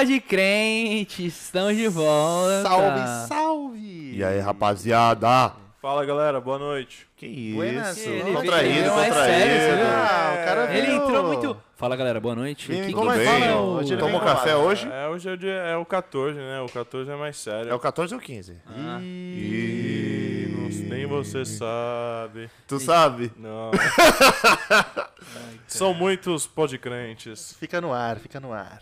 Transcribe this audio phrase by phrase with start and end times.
[0.00, 2.62] pode crente, estamos de volta.
[2.62, 4.16] Salve, salve!
[4.16, 5.52] E aí, rapaziada?
[5.82, 7.06] Fala galera, boa noite.
[7.18, 7.56] Que isso?
[7.56, 9.14] Buenas, Ele contraído, veio contraído.
[9.14, 9.86] sério, você viu?
[9.86, 11.56] Ah, o cara Ele veio- entrou muito.
[11.76, 12.66] Fala galera, boa noite.
[12.68, 13.40] Vem, Que- como é que bem?
[13.42, 13.60] fala?
[13.60, 14.88] Hoje ele Tomou vem café com- hoje?
[14.90, 16.60] É, hoje é o, dia, é o 14, né?
[16.62, 17.70] O 14 é mais sério.
[17.70, 18.56] É o 14 ou 15?
[18.66, 18.98] Ah.
[19.02, 22.48] Ih, não- nem você sabe.
[22.66, 23.30] Tu sabe?
[23.36, 23.70] Não.
[25.68, 27.54] São muitos podcrentes.
[27.60, 28.80] Fica no ar, fica no ar.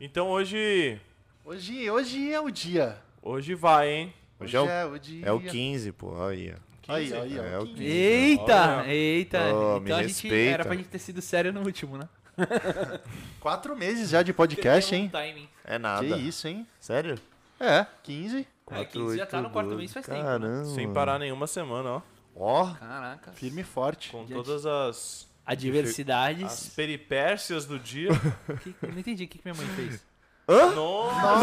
[0.00, 1.00] Então hoje.
[1.44, 2.98] Hoje, hoje é o dia.
[3.22, 4.14] Hoje vai, hein?
[4.38, 5.26] Hoje é o, o dia.
[5.26, 6.22] é o 15, pô.
[6.26, 6.52] Aí,
[6.88, 6.92] ó.
[6.94, 7.62] Aí, aí, É ó.
[7.62, 7.74] o 15.
[7.78, 7.84] 15.
[7.84, 8.88] Eita, Olha.
[8.92, 9.38] eita.
[9.54, 10.54] Oh, me então a gente respeita.
[10.54, 12.08] era pra gente ter sido sério no último, né?
[13.40, 15.08] Quatro meses já de podcast, hein?
[15.08, 15.48] Timing.
[15.64, 16.06] É nada.
[16.06, 16.66] Que isso, hein?
[16.80, 17.18] Sério?
[17.58, 18.46] É, 15.
[18.70, 20.18] É, 15 já tá no quarto mês faz tempo.
[20.18, 20.24] né?
[20.24, 20.64] Caramba.
[20.66, 22.02] Sem parar nenhuma semana, ó.
[22.36, 23.32] Ó, Caraca.
[23.32, 24.10] Firme e forte.
[24.10, 24.32] Com Gente.
[24.34, 26.44] todas as, Adversidades.
[26.44, 28.08] as peripécias do dia.
[28.62, 30.02] Que- eu não entendi o que, que minha mãe fez.
[30.46, 31.40] Nossa!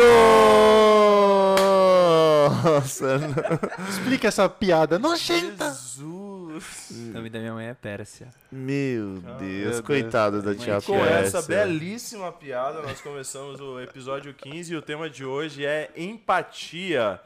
[2.63, 3.19] nossa.
[3.89, 5.65] Explica essa piada nojenta.
[5.69, 6.89] Jesus!
[6.91, 8.29] O nome da minha mãe é Pérsia.
[8.51, 9.81] Meu Ah, Deus, Deus.
[9.81, 11.37] coitada da tia Com Pérsia.
[11.37, 17.19] essa belíssima piada, nós começamos o episódio 15 e o tema de hoje é empatia.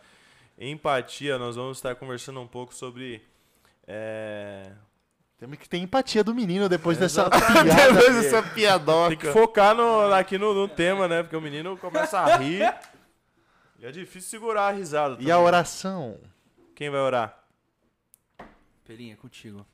[0.58, 3.22] Empatia, nós vamos estar conversando um pouco sobre.
[3.88, 4.72] É...
[5.38, 7.64] Temos que ter empatia do menino depois dessa piada.
[7.94, 9.34] Depois dessa Tem que piadoca.
[9.34, 11.24] focar no, aqui no, no tema, né?
[11.24, 12.62] Porque o menino começa a rir.
[13.78, 15.16] E é difícil segurar a risada.
[15.20, 15.48] E a também.
[15.48, 16.18] oração?
[16.74, 17.38] Quem vai orar?
[18.86, 19.68] Pelinha, é contigo.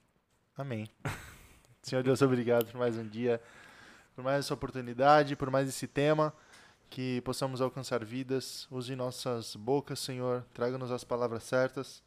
[0.58, 0.90] Amém.
[1.84, 3.40] Senhor Deus, obrigado por mais um dia,
[4.16, 6.34] por mais essa oportunidade, por mais esse tema,
[6.90, 8.68] que possamos alcançar vidas.
[8.72, 12.04] Use nossas bocas, Senhor, traga-nos as palavras certas,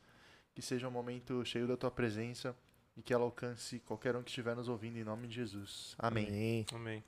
[0.52, 2.56] que seja um momento cheio da tua presença
[2.96, 5.94] e que ela alcance qualquer um que estiver nos ouvindo, em nome de Jesus.
[5.98, 6.26] Amém.
[6.28, 6.66] Amém.
[6.74, 7.04] Amém.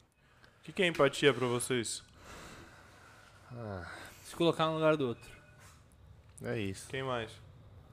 [0.69, 2.03] O que é empatia pra vocês?
[4.25, 5.31] Se colocar no lugar do outro.
[6.43, 6.89] É isso.
[6.89, 7.31] Quem mais?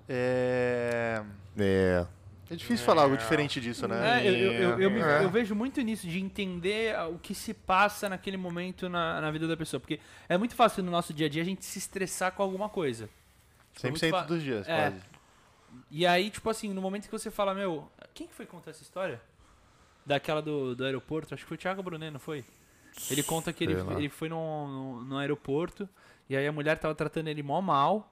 [0.09, 1.23] É,
[1.57, 2.05] É.
[2.49, 4.21] é difícil falar algo diferente disso, né?
[4.25, 5.23] É, eu, eu, eu, eu me- É.
[5.23, 9.31] eu vejo muito nisso, de entender ah, o que se passa naquele momento na, na
[9.31, 9.79] vida da pessoa.
[9.79, 12.67] Porque é muito fácil no nosso dia a dia a gente se estressar com alguma
[12.67, 13.07] coisa.
[13.73, 14.89] Foi muito 100% fa- dos dias, É.
[14.89, 15.01] quase.
[15.89, 18.83] E aí, tipo assim, no momento que você fala, meu, quem que foi contar essa
[18.83, 19.21] história?
[20.05, 22.43] Daquela do, do aeroporto, acho que foi o Thiago Brunet, não foi?
[23.09, 25.89] Ele conta que ele, ele foi no, no, no aeroporto
[26.29, 28.11] e aí a mulher tava tratando ele mó mal.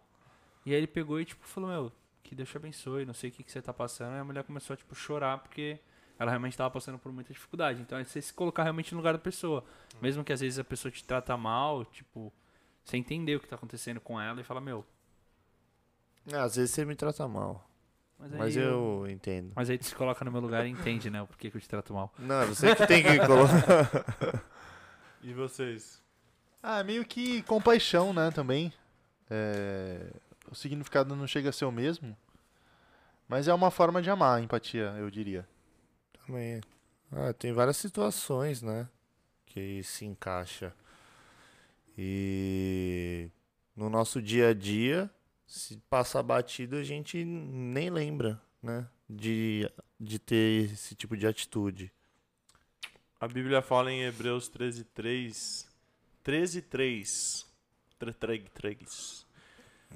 [0.65, 1.91] E aí ele pegou e, tipo, falou, meu,
[2.23, 4.15] que Deus te abençoe, não sei o que, que você tá passando.
[4.15, 5.79] E a mulher começou a, tipo, chorar porque
[6.19, 7.81] ela realmente tava passando por muita dificuldade.
[7.81, 9.63] Então é você se colocar realmente no lugar da pessoa.
[9.99, 12.31] Mesmo que às vezes a pessoa te trata mal, tipo,
[12.83, 14.85] você entender o que tá acontecendo com ela e fala, meu,
[16.33, 17.67] Às vezes você me trata mal.
[18.19, 19.51] mas aí Mas eu entendo.
[19.55, 21.21] Mas aí tu se coloca no meu lugar e entende, né?
[21.21, 22.13] O porquê que eu te trato mal.
[22.19, 24.41] Não, você que tem que colocar.
[25.23, 26.01] E vocês?
[26.63, 28.73] Ah, meio que compaixão, né, também.
[29.29, 30.11] É,
[30.49, 32.17] O significado não chega a ser o mesmo,
[33.27, 35.47] mas é uma forma de amar a empatia, eu diria.
[36.25, 36.59] Também.
[37.11, 38.89] Ah, tem várias situações, né?
[39.45, 40.73] Que se encaixa.
[41.97, 43.29] E
[43.75, 45.07] no nosso dia a dia,
[45.51, 48.87] se passar batido, a gente nem lembra, né?
[49.09, 49.69] De,
[49.99, 51.91] de ter esse tipo de atitude.
[53.19, 55.67] A Bíblia fala em Hebreus 13, 3.
[56.23, 57.55] 13, 3.
[57.99, 59.25] 3.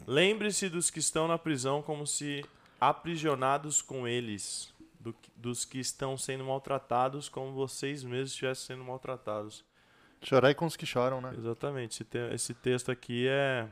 [0.06, 2.44] Lembre-se dos que estão na prisão como se
[2.80, 9.64] aprisionados com eles, do dos que estão sendo maltratados como vocês mesmos estivessem sendo maltratados.
[10.22, 11.34] Chorar com os que choram, né?
[11.38, 11.94] Exatamente.
[11.94, 13.68] Esse, te- esse texto aqui é,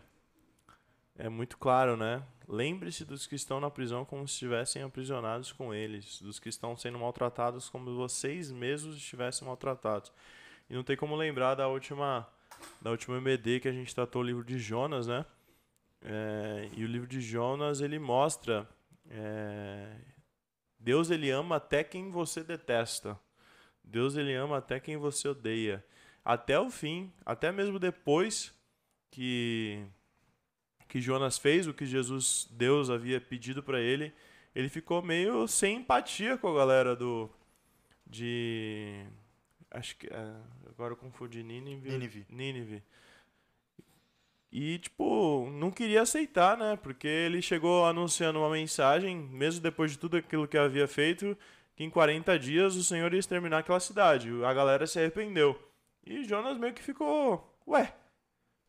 [1.18, 2.24] é muito claro, né?
[2.48, 6.76] Lembre-se dos que estão na prisão como se estivessem aprisionados com eles, dos que estão
[6.76, 10.12] sendo maltratados como vocês mesmos estivessem maltratados.
[10.70, 12.28] E não tem como lembrar da última,
[12.82, 15.26] da última MD que a gente tratou o livro de Jonas, né?
[16.02, 18.68] É, e o livro de Jonas ele mostra
[19.10, 19.96] é,
[20.78, 23.18] Deus ele ama até quem você detesta.
[23.84, 25.84] Deus ele ama até quem você odeia
[26.24, 28.54] até o fim, até mesmo depois
[29.12, 29.86] que
[30.94, 34.14] que Jonas fez o que Jesus, Deus havia pedido para ele,
[34.54, 37.28] ele ficou meio sem empatia com a galera do
[38.06, 39.04] de
[39.72, 40.36] acho que é,
[40.70, 42.26] agora eu confundi Nínive, Nínive.
[42.30, 42.84] Nínive.
[44.52, 46.78] E tipo, não queria aceitar, né?
[46.78, 51.36] Porque ele chegou anunciando uma mensagem, mesmo depois de tudo aquilo que havia feito,
[51.76, 54.30] que em 40 dias o Senhor ia exterminar aquela cidade.
[54.44, 55.60] A galera se arrependeu.
[56.06, 57.96] E Jonas meio que ficou, ué,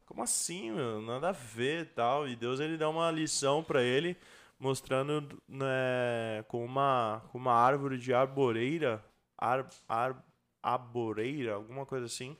[0.07, 1.01] como assim, meu?
[1.03, 2.29] Nada a ver e tal.
[2.29, 4.17] E Deus ele dá uma lição pra ele,
[4.59, 9.05] mostrando né, com uma com uma árvore de arboreira,
[9.37, 10.25] ar, ar,
[10.63, 12.37] arboreira, alguma coisa assim,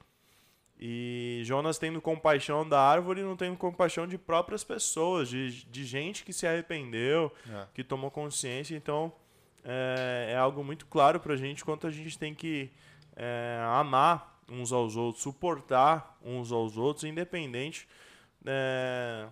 [0.79, 6.25] E Jonas tendo compaixão da árvore não tendo compaixão de próprias pessoas, de, de gente
[6.25, 7.67] que se arrependeu, É.
[7.73, 8.77] que tomou consciência.
[8.77, 9.13] Então,
[9.65, 12.71] é, é algo muito claro pra gente quanto a gente tem que
[13.17, 17.89] é, amar uns aos outros, suportar uns aos outros, independente
[18.45, 19.29] é,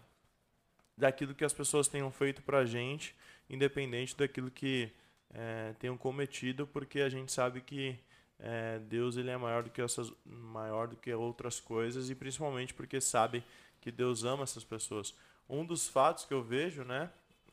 [0.96, 3.14] daquilo que as pessoas tenham feito pra gente,
[3.48, 4.90] independente daquilo que
[5.30, 7.98] é, tenham cometido, porque a gente sabe que
[8.38, 12.74] é, Deus ele é maior do que essas, maior do que outras coisas e principalmente
[12.74, 13.44] porque sabe
[13.80, 15.14] que Deus ama essas pessoas.
[15.48, 17.10] Um dos fatos que eu vejo, né,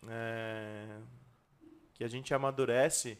[0.08, 1.00] é,
[1.94, 3.18] que a gente amadurece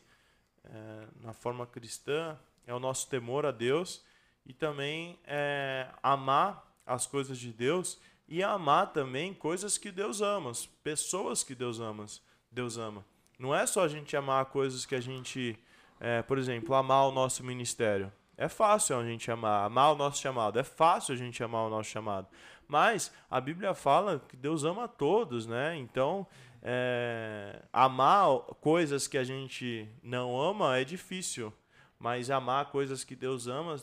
[0.64, 4.04] é, na forma cristã é o nosso temor a Deus
[4.46, 10.52] e também é, amar as coisas de Deus e amar também coisas que Deus ama,
[10.52, 12.06] as pessoas que Deus ama,
[12.52, 13.04] Deus ama.
[13.40, 15.58] Não é só a gente amar coisas que a gente,
[16.00, 18.12] é, por exemplo, amar o nosso ministério.
[18.38, 20.60] É fácil a gente amar, amar o nosso chamado.
[20.60, 22.28] É fácil a gente amar o nosso chamado.
[22.68, 25.76] Mas a Bíblia fala que Deus ama a todos, né?
[25.76, 26.28] Então,
[26.62, 31.52] é, amar coisas que a gente não ama é difícil.
[31.98, 33.76] Mas amar coisas que Deus ama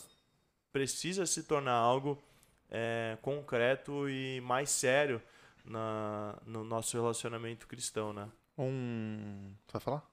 [0.77, 2.23] precisa se tornar algo
[2.71, 5.23] é, concreto e mais sério
[5.65, 8.29] na, no nosso relacionamento cristão, né?
[8.59, 9.55] Um.
[9.67, 10.11] Você vai falar?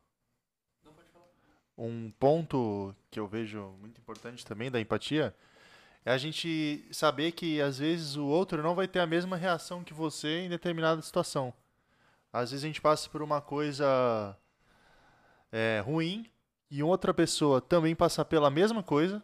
[1.78, 5.36] Um ponto que eu vejo muito importante também da empatia
[6.06, 9.84] é a gente saber que às vezes o outro não vai ter a mesma reação
[9.84, 11.54] que você em determinada situação.
[12.32, 14.38] Às vezes a gente passa por uma coisa
[15.52, 16.26] é, ruim
[16.72, 19.22] e outra pessoa também passa pela mesma coisa,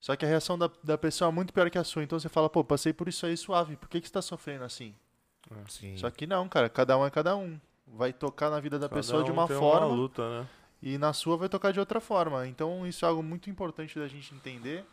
[0.00, 2.02] só que a reação da, da pessoa é muito pior que a sua.
[2.04, 4.64] Então você fala, pô, passei por isso aí suave, por que, que você tá sofrendo
[4.64, 4.94] assim?
[5.68, 5.96] Sim.
[5.96, 7.58] Só que não, cara, cada um é cada um.
[7.86, 10.48] Vai tocar na vida da Cada pessoa de um uma tem forma luta, né?
[10.82, 12.46] e na sua vai tocar de outra forma.
[12.46, 14.84] Então isso é algo muito importante da gente entender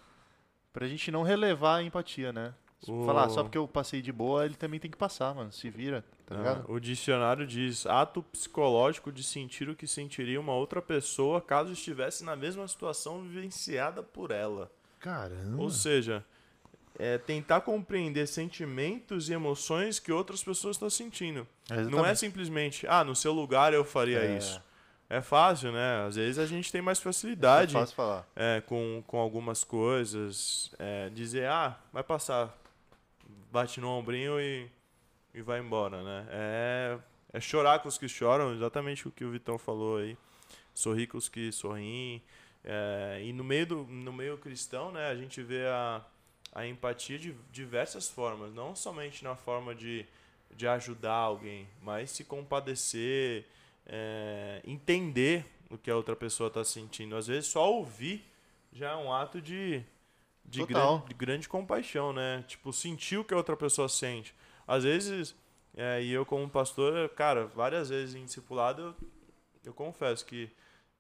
[0.72, 2.54] pra gente não relevar a empatia, né?
[2.88, 5.52] O- Falar, só porque eu passei de boa, ele também tem que passar, mano.
[5.52, 6.72] Se vira, tá Ah, ligado?
[6.72, 12.24] o dicionário diz ato psicológico de sentir o que sentiria uma outra pessoa caso estivesse
[12.24, 14.72] na mesma situação vivenciada por ela.
[15.06, 15.62] Caramba.
[15.62, 16.26] Ou seja,
[16.98, 21.48] é tentar compreender sentimentos e emoções que outras pessoas estão sentindo.
[21.70, 22.20] Não é Exatamente.
[22.20, 24.38] simplesmente, ah, no seu lugar eu faria É.
[24.38, 24.62] isso.
[25.08, 26.04] É fácil, né?
[26.08, 28.28] Às vezes a gente tem mais É facilidade fácil falar.
[28.36, 30.72] é, com, com algumas coisas.
[30.80, 32.52] é, dizer, ah, vai passar.
[33.52, 34.68] Bate no ombrinho e,
[35.34, 36.26] e vai embora, né?
[36.32, 36.98] É,
[37.34, 40.18] é chorar com os que choram, exatamente o que o Vitão falou aí.
[40.74, 42.22] Sorrir com os que sorriem.
[42.68, 46.02] É, e no meio, do, no meio cristão, né, a gente vê a,
[46.52, 48.54] a empatia de diversas formas.
[48.54, 50.04] Não somente na forma de,
[50.56, 53.46] de ajudar alguém, mas se compadecer,
[53.86, 57.16] é, entender o que a outra pessoa está sentindo.
[57.16, 58.26] Às vezes só ouvir
[58.74, 59.84] já é um ato de,
[60.44, 61.00] de, Total.
[61.00, 62.44] gran- de grande compaixão, né?
[62.48, 64.34] Tipo, sentir o que a outra pessoa sente.
[64.68, 65.36] Às vezes,
[65.78, 68.96] é, e eu como pastor, cara, várias vezes em discipulado, eu,
[69.66, 70.50] eu confesso que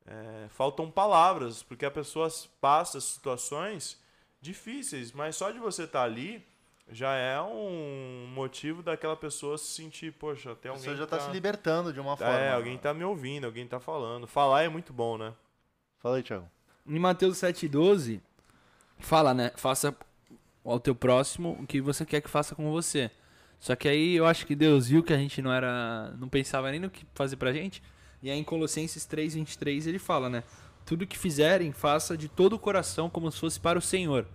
[0.05, 2.29] é, faltam palavras, porque a pessoa
[2.61, 3.99] passa situações
[4.39, 6.45] difíceis, mas só de você estar ali
[6.91, 11.09] já é um motivo daquela pessoa se sentir, poxa, tem A alguém pessoa já que
[11.09, 12.33] tá se libertando de uma forma.
[12.33, 14.27] é, alguém tá me ouvindo, alguém tá falando.
[14.27, 15.33] Falar é muito bom, né?
[15.97, 16.47] Fala aí, Thiago.
[16.87, 18.21] Em Mateus 7,12,
[18.99, 19.51] fala, né?
[19.55, 19.95] Faça
[20.63, 23.09] ao teu próximo o que você quer que faça com você.
[23.59, 26.11] Só que aí eu acho que Deus viu que a gente não era.
[26.19, 27.81] não pensava nem no que fazer pra gente.
[28.25, 30.43] E aí em Colossenses 3,23 ele fala, né?
[30.83, 34.25] Tudo que fizerem, faça de todo o coração como se fosse para o Senhor.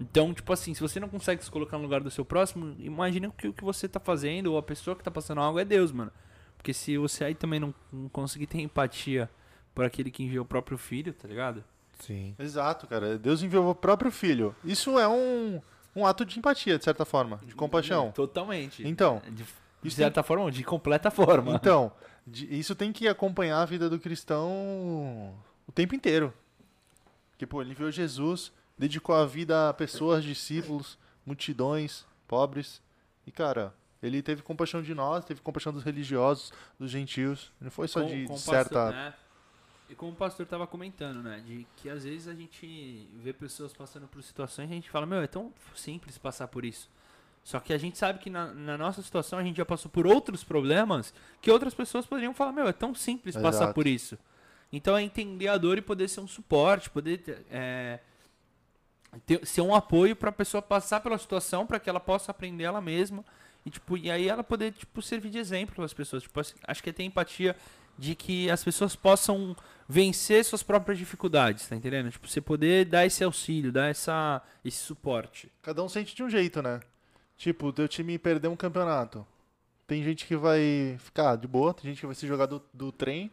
[0.00, 3.32] Então, tipo assim, se você não consegue se colocar no lugar do seu próximo, imagina
[3.38, 5.92] que o que você tá fazendo, ou a pessoa que tá passando algo é Deus,
[5.92, 6.10] mano.
[6.56, 9.30] Porque se você aí também não, não conseguir ter empatia
[9.76, 11.62] por aquele que enviou o próprio filho, tá ligado?
[12.00, 12.34] Sim.
[12.36, 13.16] Exato, cara.
[13.16, 14.56] Deus enviou o próprio filho.
[14.64, 15.60] Isso é um,
[15.94, 18.10] um ato de empatia, de certa forma, de compaixão.
[18.10, 18.82] Totalmente.
[18.84, 19.44] Então, De,
[19.82, 21.52] de isso certa forma, não, de completa forma.
[21.54, 21.92] Então,
[22.26, 25.34] de- isso tem que acompanhar a vida do cristão
[25.66, 26.32] o tempo inteiro.
[27.30, 32.82] Porque, pô, ele viu Jesus, dedicou a vida a pessoas, discípulos, multidões, pobres.
[33.26, 37.50] E, cara, ele teve compaixão de nós, teve compaixão dos religiosos, dos gentios.
[37.60, 38.74] Não foi só Com- de, com de certa.
[38.74, 39.14] pastor, né?
[39.88, 41.42] E como o pastor tava comentando, né?
[41.44, 45.04] De que às vezes a gente vê pessoas passando por situações e a gente fala,
[45.04, 46.88] meu, é tão simples passar por isso.
[47.42, 50.06] Só que a gente sabe que na, na nossa situação a gente já passou por
[50.06, 53.74] outros problemas que outras pessoas poderiam falar, meu, é tão simples passar Exato.
[53.74, 54.18] por isso.
[54.72, 57.98] Então é entender a dor e poder ser um suporte, poder é,
[59.26, 62.80] ter, ser um apoio pra pessoa passar pela situação para que ela possa aprender ela
[62.80, 63.24] mesma
[63.64, 66.22] e tipo e aí ela poder tipo servir de exemplo para as pessoas.
[66.22, 67.56] Tipo, assim, acho que é ter empatia
[67.98, 69.54] de que as pessoas possam
[69.88, 72.10] vencer suas próprias dificuldades, tá entendendo?
[72.10, 75.50] Tipo, você poder dar esse auxílio, dar essa, esse suporte.
[75.60, 76.80] Cada um sente de um jeito, né?
[77.40, 79.26] Tipo, o teu time perdeu um campeonato.
[79.86, 82.92] Tem gente que vai ficar de boa, tem gente que vai se jogar do, do
[82.92, 83.30] trem,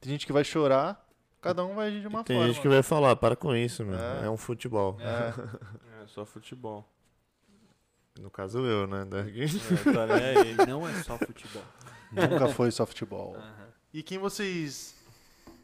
[0.00, 1.04] tem gente que vai chorar.
[1.42, 2.52] Cada um vai agir de uma Tem forma.
[2.52, 3.98] gente que vai falar, para com isso, meu.
[3.98, 4.26] É.
[4.26, 4.96] É, um futebol.
[5.00, 5.34] É,
[6.00, 6.88] É, só futebol.
[8.20, 9.04] No caso eu, né?
[9.04, 9.42] Daqui.
[9.42, 9.46] É,
[9.92, 10.68] tá aí.
[10.68, 11.64] Não é só futebol.
[12.12, 13.36] nunca foi só futebol.
[13.92, 14.94] E quem vocês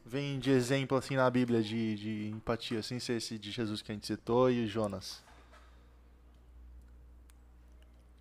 [0.04, 3.92] veem de exemplo assim na Bíblia de, de empatia, sem ser esse de Jesus que
[3.92, 5.24] a gente citou e Jonas?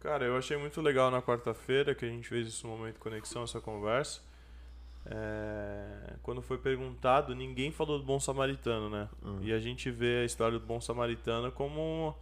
[0.06, 3.44] Cara, eu achei muito legal na quarta-feira que a gente fez esse momento de conexão,
[3.44, 4.22] essa conversa.
[5.08, 9.10] É, Quando foi perguntado, ninguém falou do bom samaritano, né?
[9.24, 9.40] Hum.
[9.42, 12.16] E a gente vê a história do bom samaritano como.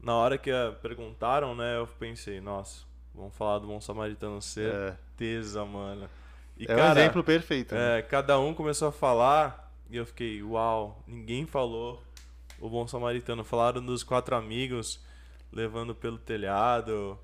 [0.00, 1.76] Na hora que a- perguntaram, né?
[1.76, 6.08] Eu pensei, nossa, vamos falar do bom samaritano certeza, mano.
[6.56, 7.74] E, É, um cara, exemplo perfeito.
[7.74, 7.98] né?
[7.98, 12.02] é, cada um começou a falar e eu fiquei, uau, ninguém falou
[12.58, 13.44] o bom samaritano.
[13.44, 14.98] Falaram dos quatro amigos
[15.52, 17.18] levando pelo telhado.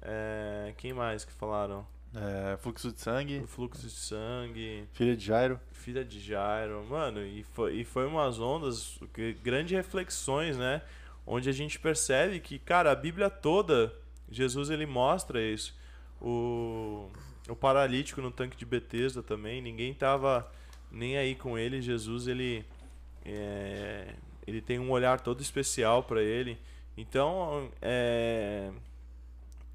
[0.00, 1.86] É, quem mais que falaram?
[2.14, 5.60] É, fluxo de sangue, O fluxo de sangue, filha de Jairo.
[5.72, 6.84] filha de Jairo.
[6.88, 8.98] Mano, e foi, e foi umas ondas,
[9.42, 10.82] grandes reflexões, né?
[11.26, 13.92] Onde a gente percebe que, cara, a Bíblia toda,
[14.30, 15.74] Jesus ele mostra isso.
[16.20, 17.10] O,
[17.48, 20.48] o paralítico no tanque de Betesda também, ninguém tava
[20.90, 21.82] nem aí com ele.
[21.82, 22.64] Jesus ele
[23.24, 24.14] é,
[24.46, 26.58] ele tem um olhar todo especial para ele.
[26.96, 28.70] Então, é,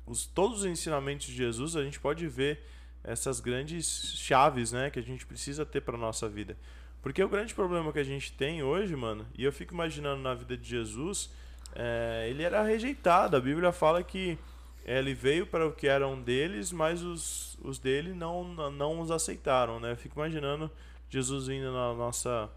[0.06, 2.64] os, todos os ensinamentos de Jesus a gente pode ver
[3.04, 6.58] essas grandes chaves, né, que a gente precisa ter para nossa vida.
[7.02, 10.34] Porque o grande problema que a gente tem hoje, mano, e eu fico imaginando na
[10.34, 11.30] vida de Jesus,
[11.76, 13.38] é, ele era rejeitado.
[13.38, 14.38] A Bíblia fala que
[14.86, 19.12] é, ele veio para o que eram deles, mas os, os dele não, não os
[19.12, 19.92] aceitaram, né?
[19.92, 20.70] Eu fico imaginando
[21.10, 22.50] Jesus vindo na nossa,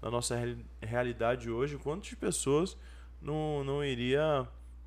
[0.00, 2.76] na nossa reali- realidade hoje, quantas pessoas
[3.20, 4.46] não, não iria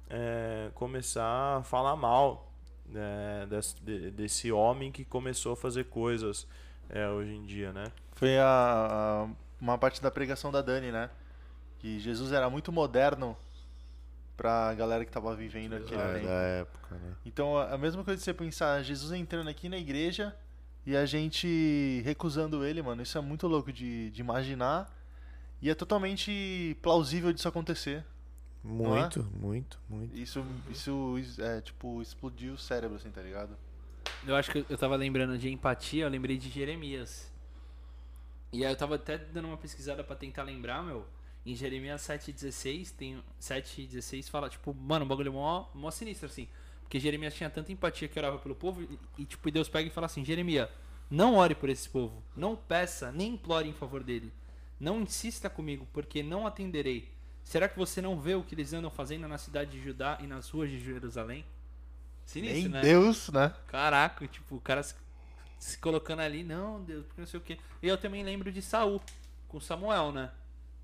[0.10, 2.52] é, começar a falar mal
[2.86, 6.48] né, desse, de- desse homem que começou a fazer coisas
[6.90, 7.86] é, hoje em dia, né?
[8.14, 9.28] Foi a, a-
[9.60, 11.10] uma parte da pregação da Dani, né?
[11.80, 13.38] Que Jesus era muito moderno
[14.36, 16.26] pra galera que tava vivendo aqui É, tempo.
[16.28, 17.14] da época, né?
[17.26, 20.36] Então, a a mesma coisa de você pensar Jesus entrando aqui na igreja
[20.86, 24.92] e a gente recusando ele, mano, isso é muito louco de, de imaginar.
[25.62, 28.04] E é totalmente plausível disso acontecer.
[28.64, 28.68] É?
[28.68, 30.16] Muito, muito, muito.
[30.18, 33.58] Isso, isso, é, tipo, explodiu o cérebro, assim, tá ligado?
[34.26, 37.32] Eu acho que eu tava lembrando de empatia, eu lembrei de Jeremias.
[38.54, 41.06] E aí eu tava até dando uma pesquisada pra tentar lembrar, meu.
[41.44, 46.48] Em Jeremias 7,16, tem 7,16 fala, tipo, mano, um bagulho mó, mó sinistro, assim.
[46.84, 49.92] Porque Jeremias tinha tanta empatia que orava pelo povo e, e, tipo, Deus pega e
[49.92, 50.70] fala assim, Jeremias,
[51.10, 54.32] não ore por esse povo, não peça, nem implore em favor dele.
[54.80, 57.10] Não insista comigo, porque não atenderei.
[57.44, 60.28] Será que você não vê o que eles andam fazendo na cidade de Judá e
[60.28, 61.46] nas ruas de Jerusalém?
[62.26, 62.82] Sinistro, Nem né?
[62.82, 63.54] Deus, né?
[63.68, 64.96] Caraca, tipo, o cara se,
[65.60, 67.58] se colocando ali, não, Deus, porque não sei o quê.
[67.82, 69.02] E eu também lembro de Saul,
[69.48, 70.32] com Samuel, né?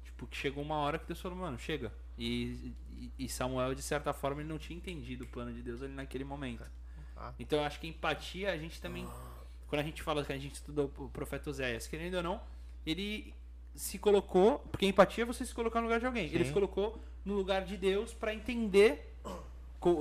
[0.04, 1.92] Tipo, que chegou uma hora que Deus falou, mano, chega.
[2.18, 5.82] E, e, e Samuel, de certa forma, ele não tinha entendido o plano de Deus
[5.82, 6.64] ali naquele momento.
[7.16, 7.34] Ah.
[7.40, 9.08] Então eu acho que empatia, a gente também.
[9.68, 12.42] Quando a gente fala que a gente estudou o profeta Oséias, querendo ou não,
[12.86, 13.34] ele
[13.78, 14.60] se colocou.
[14.72, 16.26] Porque empatia é você se colocar no lugar de alguém.
[16.26, 16.46] Ele Sim.
[16.50, 19.14] se colocou no lugar de Deus pra entender.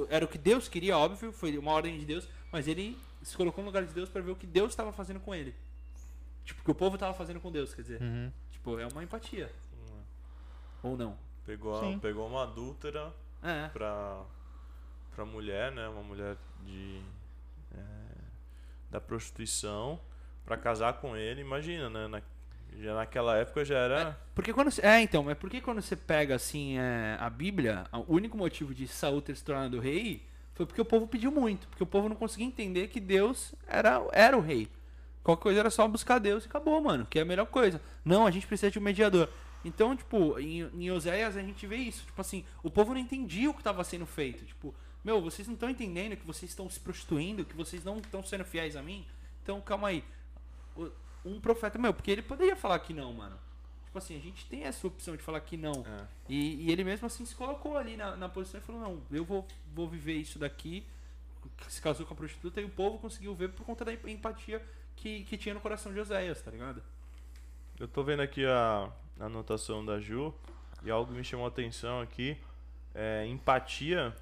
[0.08, 3.62] Era o que Deus queria, óbvio, foi uma ordem de Deus, mas ele se colocou
[3.62, 5.54] no lugar de Deus pra ver o que Deus estava fazendo com ele.
[6.44, 8.00] Tipo, o que o povo estava fazendo com Deus, quer dizer.
[8.00, 8.32] Uhum.
[8.50, 9.52] Tipo, é uma empatia.
[10.82, 11.16] Ou não.
[11.44, 11.98] Pegou, Sim.
[11.98, 13.68] pegou uma adúltera É.
[13.68, 14.24] pra,
[15.14, 15.86] pra mulher, né?
[15.88, 17.00] Uma mulher de
[17.76, 17.82] é,
[18.90, 20.00] da prostituição
[20.44, 21.40] pra casar com ele.
[21.40, 22.08] Imagina, né?
[22.08, 22.22] Na,
[22.80, 24.18] já naquela época já era.
[24.34, 28.36] Porque quando é então, mas porque quando você pega assim é, a Bíblia, o único
[28.36, 30.22] motivo de Saul ter se tornado rei
[30.54, 34.06] foi porque o povo pediu muito, porque o povo não conseguia entender que Deus era
[34.12, 34.68] era o rei.
[35.22, 37.80] Qualquer coisa era só buscar Deus e acabou, mano, que é a melhor coisa.
[38.04, 39.28] Não, a gente precisa de um mediador.
[39.64, 43.50] Então, tipo, em, em Oséias a gente vê isso, tipo assim, o povo não entendia
[43.50, 46.78] o que estava sendo feito, tipo, meu, vocês não estão entendendo que vocês estão se
[46.78, 49.04] prostituindo, que vocês não estão sendo fiéis a mim.
[49.42, 50.04] Então, calma aí.
[51.26, 53.36] Um profeta, meu, porque ele poderia falar que não, mano.
[53.84, 55.72] Tipo assim, a gente tem essa opção de falar que não.
[55.72, 56.06] É.
[56.28, 59.24] E, e ele mesmo assim se colocou ali na, na posição e falou, não, eu
[59.24, 60.86] vou, vou viver isso daqui.
[61.68, 64.62] Se casou com a prostituta e o povo conseguiu ver por conta da empatia
[64.96, 66.82] que, que tinha no coração de Oséias, tá ligado?
[67.78, 68.90] Eu tô vendo aqui a,
[69.20, 70.34] a anotação da Ju
[70.82, 72.36] e algo me chamou a atenção aqui.
[72.94, 74.14] É, empatia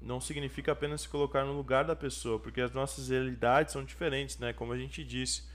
[0.00, 4.38] não significa apenas se colocar no lugar da pessoa, porque as nossas realidades são diferentes,
[4.38, 4.52] né?
[4.52, 5.49] Como a gente disse.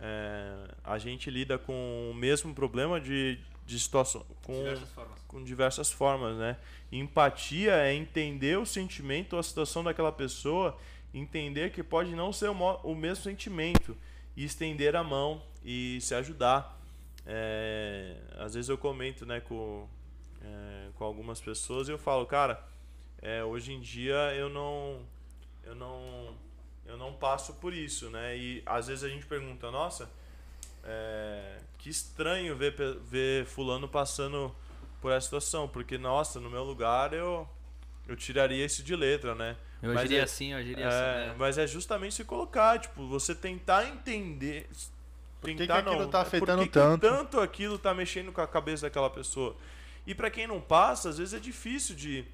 [0.00, 5.18] É, a gente lida com o mesmo problema de, de situação com Diversas formas.
[5.28, 6.56] com diversas formas, né?
[6.90, 10.76] Empatia é entender o sentimento ou a situação daquela pessoa,
[11.14, 13.96] entender que pode não ser o, mo- o mesmo sentimento
[14.36, 16.78] e estender a mão e se ajudar.
[17.26, 19.86] É, às vezes eu comento, né, com,
[20.42, 22.64] é, com algumas pessoas e eu falo, cara,
[23.22, 25.02] é, hoje em dia eu não,
[25.62, 26.34] eu não,
[26.90, 28.36] eu não passo por isso, né?
[28.36, 30.10] E às vezes a gente pergunta, nossa,
[30.84, 32.74] é, que estranho ver,
[33.10, 34.54] ver fulano passando
[35.00, 37.48] por essa situação, porque nossa, no meu lugar eu
[38.08, 39.56] eu tiraria isso de letra, né?
[39.80, 41.28] Eu Mas agiria é- assim, eu agiria É, assim.
[41.28, 41.36] né?
[41.38, 44.68] Mas é justamente se colocar, tipo, você tentar entender.
[45.40, 47.00] que tentar que aquilo não, tá é afetando por que que tanto?
[47.00, 49.56] tanto aquilo tá mexendo com a cabeça daquela pessoa.
[50.06, 52.24] E pra quem não passa, às vezes é difícil de,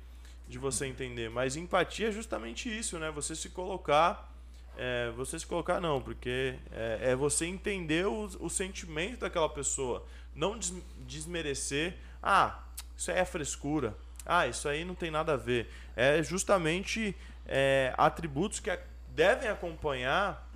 [0.48, 1.28] de você entender.
[1.28, 3.10] Mas empatia é justamente isso, né?
[3.10, 4.32] Você se colocar.
[4.76, 10.04] É, você se colocar não, porque é, é você entender o, o sentimento daquela pessoa.
[10.34, 10.72] Não des-
[11.06, 11.94] desmerecer.
[12.22, 12.60] Ah,
[12.96, 13.96] isso aí é frescura.
[14.24, 15.70] Ah, isso aí não tem nada a ver.
[15.94, 17.16] É justamente
[17.46, 18.76] é, atributos que
[19.08, 20.46] devem acompanhar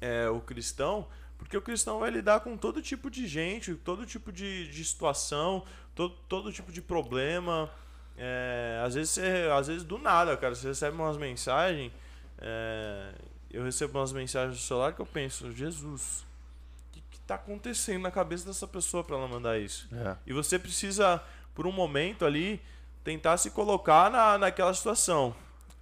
[0.00, 1.06] é, o cristão,
[1.38, 5.64] porque o cristão vai lidar com todo tipo de gente, todo tipo de, de situação,
[5.94, 7.68] todo, todo tipo de problema.
[8.16, 11.92] É, às, vezes você- às vezes do nada, cara, você recebe umas mensagens.
[12.38, 13.12] é,
[13.52, 16.20] eu recebo umas mensagens no celular que eu penso, Jesus,
[16.88, 19.88] o que, que tá acontecendo na cabeça dessa pessoa para ela mandar isso?
[19.92, 20.16] É.
[20.26, 21.22] E você precisa,
[21.54, 22.60] por um momento ali,
[23.04, 25.34] tentar se colocar na, naquela situação.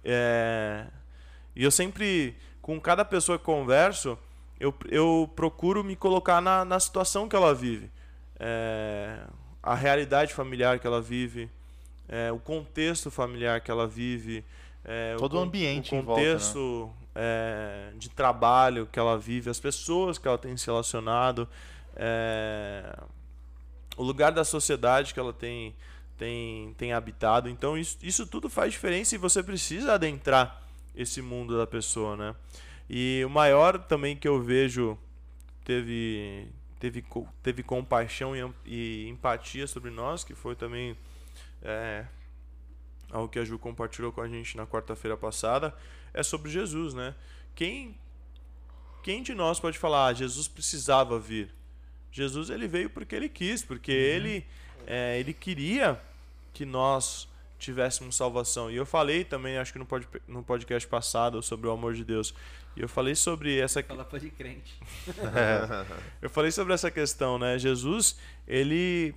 [0.03, 0.85] É,
[1.55, 4.17] E eu sempre, com cada pessoa que converso,
[4.59, 7.89] eu, eu procuro me colocar na, na situação que ela vive.
[8.39, 9.19] É,
[9.61, 11.49] A realidade familiar que ela vive,
[12.09, 14.43] é, o contexto familiar que ela vive,
[14.83, 16.27] é, Todo o ambiente o em volta, né?
[16.27, 21.47] contexto é, de trabalho que ela vive, as pessoas que ela tem se relacionado,
[21.95, 22.97] é,
[23.97, 25.75] o lugar da sociedade que ela tem,
[26.17, 27.49] tem, tem habitado.
[27.49, 30.61] Então, isso, isso tudo faz diferença e você precisa adentrar
[30.95, 32.35] esse mundo da pessoa, né?
[32.89, 34.97] E o maior também que eu vejo
[35.63, 36.47] teve,
[36.79, 37.03] teve,
[37.41, 40.97] teve compaixão e, e empatia sobre nós, que foi também
[41.61, 42.05] é,
[43.11, 45.75] algo que a Ju compartilhou com a gente na quarta-feira passada,
[46.13, 47.13] é sobre Jesus, né?
[47.53, 47.95] Quem,
[49.03, 51.53] quem de nós pode falar, ah, Jesus precisava vir?
[52.11, 54.45] Jesus ele veio porque ele quis, porque ele,
[54.85, 56.01] é, ele queria
[56.53, 58.69] que nós tivéssemos salvação.
[58.69, 62.03] E eu falei também, acho que no, pod, no podcast passado, sobre o amor de
[62.03, 62.33] Deus.
[62.75, 64.79] E eu falei sobre essa Fala de crente.
[66.21, 67.57] eu falei sobre essa questão, né?
[67.59, 69.13] Jesus, ele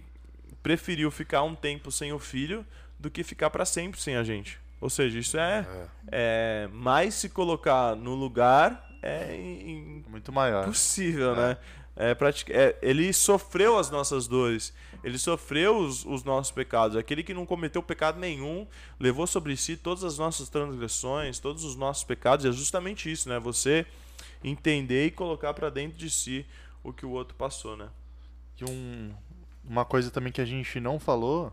[0.62, 2.64] preferiu ficar um tempo sem o filho
[2.98, 4.58] do que ficar para sempre sem a gente.
[4.80, 5.66] Ou seja, isso é,
[6.10, 9.36] é mais se colocar no lugar é
[10.08, 10.64] Muito maior.
[10.64, 11.56] impossível, né?
[11.96, 16.96] É, pratic- é, ele sofreu as nossas dores, ele sofreu os, os nossos pecados.
[16.96, 18.66] Aquele que não cometeu pecado nenhum,
[18.98, 22.44] levou sobre si todas as nossas transgressões, todos os nossos pecados.
[22.44, 23.38] E é justamente isso, né?
[23.38, 23.86] Você
[24.42, 26.44] entender e colocar para dentro de si
[26.82, 27.88] o que o outro passou, né?
[28.60, 29.14] E um,
[29.64, 31.52] uma coisa também que a gente não falou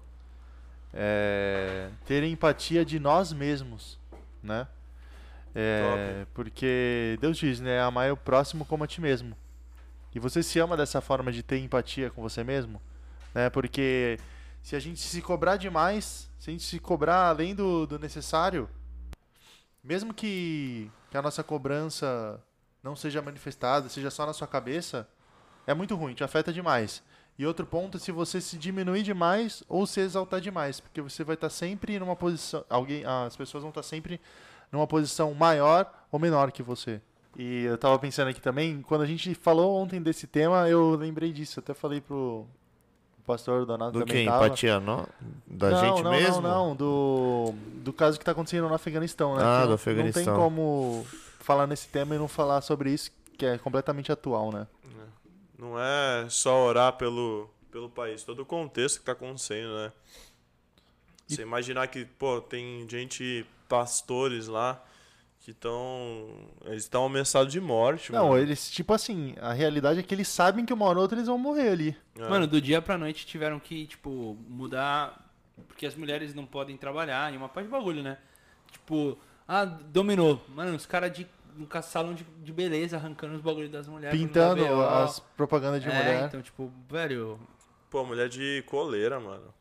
[0.94, 4.00] é ter empatia de nós mesmos,
[4.42, 4.68] né?
[5.54, 7.82] É, porque Deus diz, né?
[7.82, 9.36] Amar o próximo como a ti mesmo.
[10.14, 12.82] E você se ama dessa forma de ter empatia com você mesmo,
[13.34, 13.50] né?
[13.50, 14.20] Porque
[14.62, 18.70] se a gente se cobrar demais, se a gente se cobrar além do, do necessário,
[19.84, 22.42] mesmo que, que a nossa cobrança
[22.84, 25.08] não seja manifestada, seja só na sua cabeça,
[25.66, 27.04] é muito ruim, te afeta demais.
[27.42, 31.24] E outro ponto é se você se diminuir demais ou se exaltar demais, porque você
[31.24, 34.22] vai estar sempre numa posição, alguém, as pessoas vão estar sempre
[34.72, 37.02] numa posição maior ou menor que você.
[37.36, 41.32] E eu tava pensando aqui também, quando a gente falou ontem desse tema, eu lembrei
[41.32, 42.46] disso, até falei pro
[43.18, 44.24] o pastor Donato Do que?
[44.24, 44.46] tava.
[44.46, 45.08] Empatia não?
[45.48, 46.42] Da não, gente não, mesmo?
[46.42, 49.42] Não, não, do, do caso que tá acontecendo no Afeganistão, né?
[49.44, 50.24] Ah, Que do Afeganistão.
[50.24, 51.08] Não tem como
[51.40, 54.68] falar nesse tema e não falar sobre isso, que é completamente atual, né?
[55.62, 59.92] Não é só orar pelo, pelo país, todo o contexto que tá acontecendo, né?
[61.28, 64.84] Você imaginar que, pô, tem gente, pastores lá,
[65.40, 66.50] que estão.
[66.66, 68.42] Eles estão ameaçados de morte, Não, mano.
[68.42, 71.28] eles, tipo assim, a realidade é que eles sabem que uma hora ou outra eles
[71.28, 71.98] vão morrer ali.
[72.18, 72.28] É.
[72.28, 75.30] Mano, do dia pra noite tiveram que, tipo, mudar.
[75.68, 78.18] Porque as mulheres não podem trabalhar e uma parte de bagulho, né?
[78.72, 79.16] Tipo,
[79.48, 80.44] ah, dominou.
[80.50, 81.28] Mano, os caras de
[81.70, 84.20] ca- salão de, de beleza arrancando os bagulhos das mulheres.
[84.20, 86.26] Pintando as propagandas de é, mulher.
[86.26, 87.40] então, tipo, velho.
[87.90, 89.54] Pô, mulher de coleira, mano.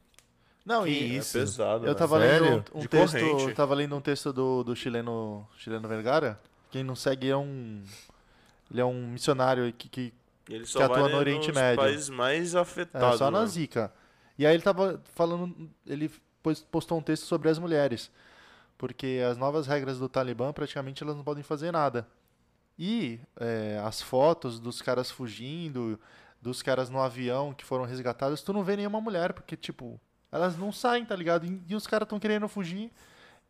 [0.64, 1.36] Não, Que e isso?
[1.36, 1.86] É pesado.
[1.86, 3.42] eu tava lendo um, um texto, corrente.
[3.48, 6.38] eu tava lendo um texto do, do chileno, chileno Vergara.
[6.70, 7.82] Quem não segue é um
[8.70, 10.14] ele é um missionário que, que
[10.48, 11.82] ele só que atua vai no Oriente Médio.
[11.82, 13.18] países mais É, afetados.
[13.18, 13.46] só na né?
[13.46, 13.92] Zika.
[14.38, 16.08] E aí ele tava falando, ele
[16.42, 18.10] pos- postou um texto sobre as mulheres.
[18.80, 22.08] Porque as novas regras do Talibã, praticamente, elas não podem fazer nada.
[22.78, 26.00] E é, as fotos dos caras fugindo,
[26.40, 30.00] dos caras no avião que foram resgatados, tu não vê nenhuma mulher, porque, tipo,
[30.32, 31.44] elas não saem, tá ligado?
[31.44, 32.90] E, e os caras estão querendo fugir.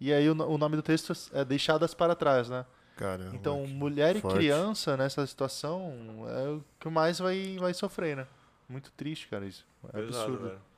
[0.01, 2.67] E aí o, o nome do texto é Deixadas para Trás, né?
[2.97, 3.37] Caramba.
[3.37, 4.37] Então, mulher e forte.
[4.37, 5.95] criança nessa situação
[6.29, 8.27] é o que mais vai, vai sofrer, né?
[8.69, 9.65] Muito triste, cara, isso.
[9.95, 10.49] É Pesado, absurdo.
[10.49, 10.70] velho.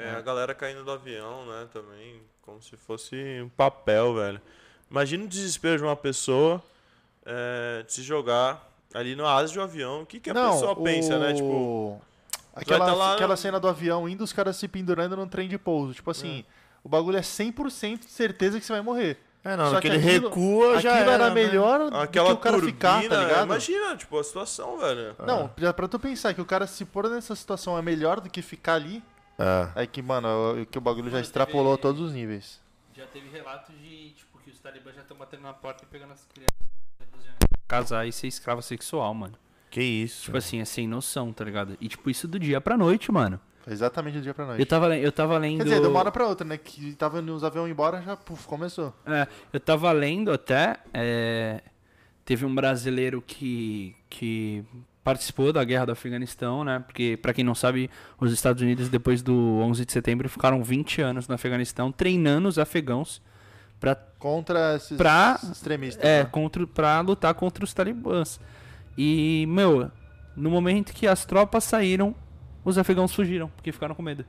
[0.00, 4.40] É, a galera caindo do avião, né, também, como se fosse um papel, velho.
[4.90, 6.62] Imagina o desespero de uma pessoa
[7.26, 10.02] é, de se jogar ali no asa de um avião.
[10.02, 11.34] O que, que a pessoa pensa, né?
[11.34, 12.00] Tipo,
[12.54, 15.58] Aquela, tá lá- aquela cena do avião indo, os caras se pendurando no trem de
[15.58, 15.94] pouso.
[15.94, 16.44] Tipo assim,
[16.82, 19.18] o bagulho é 100% de certeza que você vai morrer.
[19.44, 21.34] É, não, Só que que ele aquilo- recua já Aquilo era, era né?
[21.34, 23.44] melhor do aquela que o cara turbina, ficar, tá ligado?
[23.44, 25.14] imagina, tipo, a situação, velho.
[25.24, 28.28] Não, já pra tu pensar que o cara se pôr nessa situação é melhor do
[28.28, 29.00] que ficar ali,
[29.38, 29.82] É.
[29.82, 32.60] é que, mano, que o bagulho já extrapolou teve- todos os níveis.
[32.94, 36.12] Já teve relatos de, tipo, que os talibãs já estão batendo na porta e pegando
[36.12, 36.56] as crianças.
[37.68, 39.34] Casar e ser escravo sexual, mano.
[39.70, 40.24] Que isso.
[40.24, 41.76] Tipo assim, é sem noção, tá ligado?
[41.80, 43.38] E tipo, isso do dia pra noite, mano.
[43.66, 44.60] Exatamente do dia pra noite.
[44.60, 45.58] Eu tava, eu tava lendo.
[45.58, 46.56] Quer dizer, de uma hora pra outra, né?
[46.56, 48.94] Que tava nos aviões embora, já puf, começou.
[49.04, 50.78] É, eu tava lendo até.
[50.94, 51.60] é,
[52.24, 54.64] teve um brasileiro que, que
[55.12, 56.80] participou da guerra do Afeganistão, né?
[56.86, 57.88] Porque, pra quem não sabe,
[58.20, 62.58] os Estados Unidos, depois do 11 de setembro, ficaram 20 anos no Afeganistão treinando os
[62.58, 63.22] afegãos
[63.80, 66.04] pra, Contra esses Pra- extremistas.
[66.04, 66.28] é, né?
[66.30, 68.38] contra, pra lutar contra os talibãs.
[68.98, 69.90] E, meu,
[70.36, 72.14] no momento que as tropas saíram,
[72.62, 74.26] os afegãos fugiram, porque ficaram com medo.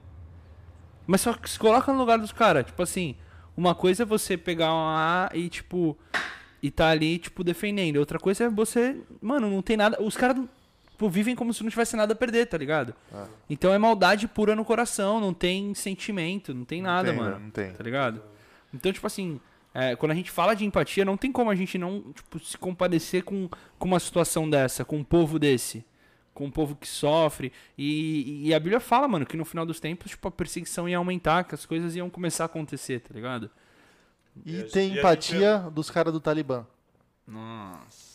[1.05, 3.17] Mas só que se coloca no lugar dos caras, tipo assim,
[3.57, 5.97] uma coisa é você pegar uma e, tipo,
[6.63, 7.97] e tá ali, tipo, defendendo.
[7.97, 10.01] Outra coisa é você, mano, não tem nada.
[10.01, 10.37] Os caras
[10.99, 12.93] tipo, vivem como se não tivesse nada a perder, tá ligado?
[13.13, 13.25] Ah.
[13.49, 17.39] Então é maldade pura no coração, não tem sentimento, não tem nada, tem, mano.
[17.39, 17.71] Não tem.
[17.71, 18.21] Tá ligado?
[18.73, 19.39] Então, tipo assim,
[19.73, 22.57] é, quando a gente fala de empatia, não tem como a gente não tipo, se
[22.57, 25.85] compadecer com, com uma situação dessa, com um povo desse.
[26.33, 27.51] Com um povo que sofre.
[27.77, 30.97] E, e a Bíblia fala, mano, que no final dos tempos, tipo, a perseguição ia
[30.97, 33.49] aumentar, que as coisas iam começar a acontecer, tá ligado?
[34.45, 36.65] E, E tem e empatia dos caras do Talibã.
[37.27, 38.08] Nossa.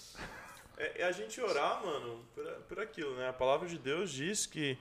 [0.84, 3.28] É, é a gente orar, mano, por, por aquilo, né?
[3.28, 4.78] A palavra de Deus diz que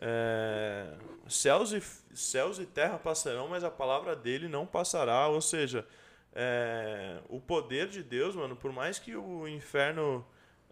[0.00, 0.94] é,
[1.28, 1.82] céus, e,
[2.14, 5.28] céus e terra passarão, mas a palavra dele não passará.
[5.28, 5.86] Ou seja,
[6.34, 10.24] é, o poder de Deus, mano, por mais que o inferno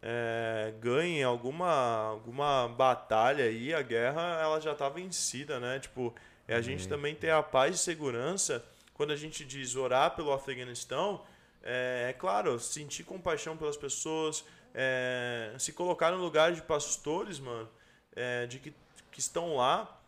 [0.02, 5.80] é, ganhe alguma, alguma batalha aí, a guerra ela já tá vencida, né?
[5.80, 6.14] Tipo,
[6.46, 8.64] é a gente também ter a paz e segurança.
[8.94, 11.22] Quando a gente diz orar pelo Afeganistão,
[11.62, 14.44] é, é claro, sentir compaixão pelas pessoas,
[14.78, 17.66] é, se colocar no lugar de pastores, mano,
[18.14, 18.74] é, de que,
[19.10, 19.98] que estão lá,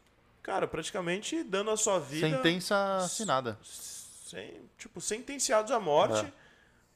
[0.42, 3.59] cara, praticamente dando a sua vida Sentença assinada.
[3.62, 6.33] sem, tipo, sentenciados à morte É.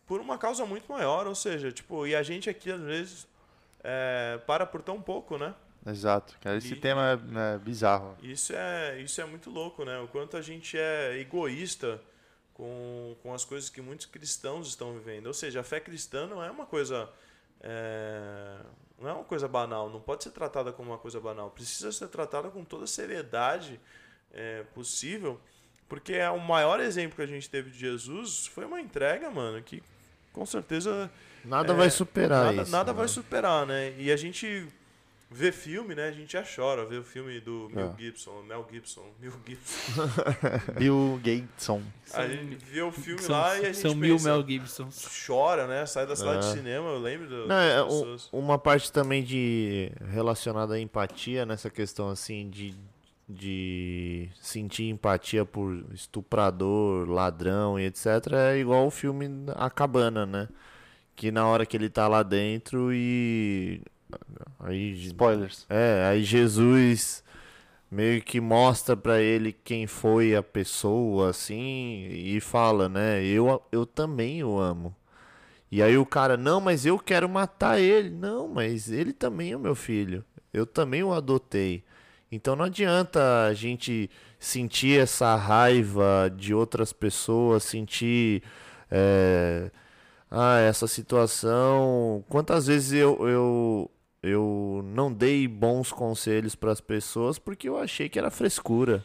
[0.06, 3.26] por uma causa muito maior, ou seja, tipo, e a gente aqui às vezes
[3.82, 5.54] é, para por tão pouco, né?
[5.86, 6.36] Exato.
[6.42, 8.16] Cara, esse E- tema é, é bizarro.
[8.22, 9.98] Isso é, isso é muito louco, né?
[9.98, 12.00] O quanto a gente é egoísta
[12.54, 15.26] com, com as coisas que muitos cristãos estão vivendo.
[15.26, 17.08] Ou seja, a fé cristã não é uma coisa.
[17.62, 18.56] É,
[19.00, 21.50] não é uma coisa banal, não pode ser tratada como uma coisa banal.
[21.50, 23.80] Precisa ser tratada com toda a seriedade
[24.32, 25.40] é, possível,
[25.88, 29.62] porque é o maior exemplo que a gente teve de Jesus foi uma entrega, mano,
[29.62, 29.82] que
[30.32, 31.10] com certeza
[31.44, 32.70] Nada É, vai superar nada, isso.
[32.70, 32.98] nada né?
[32.98, 33.94] vai superar, né?
[33.98, 34.66] E a gente
[35.32, 36.08] vê filme, né?
[36.08, 38.02] A gente já chora, vê o filme do Mel É.
[38.02, 40.02] Gibson, Mel Gibson, Mel Gibson.
[40.78, 41.82] Bill Gateson.
[42.14, 45.24] A gente vê o filme São, lá e a gente são mil pensa, Mel Gibsons.
[45.26, 45.86] chora, né?
[45.86, 46.52] Sai da sala de É.
[46.52, 51.70] cinema, eu lembro do, Não, é, um- uma parte também de relacionada à empatia nessa
[51.70, 52.74] questão assim de,
[53.28, 58.06] de sentir empatia por estuprador, ladrão e etc.
[58.52, 60.48] É igual o filme A Cabana, né?
[61.14, 63.80] Que na hora que ele tá lá dentro e
[64.60, 65.66] aí Spoilers.
[65.68, 67.22] é, aí Jesus
[67.90, 73.22] meio que mostra pra ele quem foi a pessoa, assim, e fala, né?
[73.22, 74.96] Eu, eu também o amo.
[75.70, 78.10] E aí o cara, não, mas eu quero matar ele.
[78.10, 80.24] Não, mas ele também é meu filho.
[80.52, 81.84] Eu também o adotei.
[82.30, 88.42] Então não adianta a gente sentir essa raiva de outras pessoas, sentir
[88.90, 89.70] é,
[90.30, 92.24] ah, essa situação.
[92.28, 93.90] Quantas vezes eu, eu,
[94.22, 99.04] eu não dei bons conselhos para as pessoas porque eu achei que era frescura.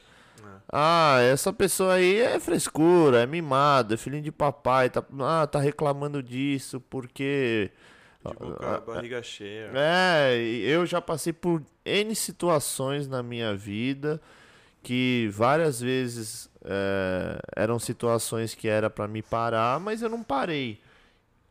[0.71, 5.60] Ah, essa pessoa aí é frescura, é mimado, é filhinho de papai, tá, ah, tá
[5.60, 7.71] reclamando disso porque
[8.25, 9.71] Tipo, com a barriga cheia.
[9.73, 14.19] É, eu já passei por N situações na minha vida
[14.84, 20.80] que várias vezes é, eram situações que era pra me parar, mas eu não parei.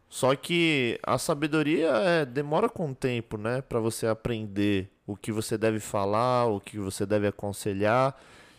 [0.08, 3.60] Só que a sabedoria é, demora com o tempo, né?
[3.60, 8.16] Pra você aprender o que você deve falar, o que você deve aconselhar.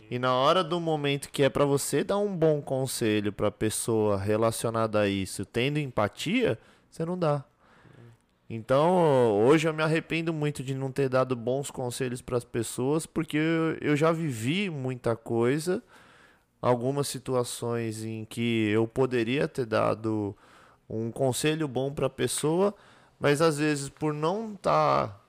[0.09, 4.17] E na hora do momento que é pra você dar um bom conselho pra pessoa
[4.17, 6.57] relacionada a isso, tendo empatia,
[6.89, 7.43] você não dá.
[8.49, 13.05] Então, hoje eu me arrependo muito de não ter dado bons conselhos para as pessoas,
[13.05, 13.37] porque
[13.81, 15.83] eu já vivi muita coisa,
[16.61, 20.33] algumas situações em que eu poderia ter dado
[20.89, 22.73] um conselho bom para a pessoa,
[23.19, 25.21] mas às vezes por não estar